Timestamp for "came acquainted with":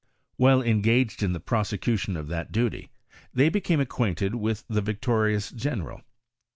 3.63-4.63